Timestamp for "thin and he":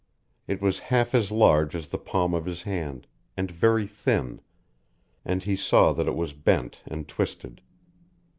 3.85-5.55